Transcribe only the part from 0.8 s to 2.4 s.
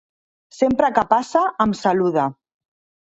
que passa em saluda.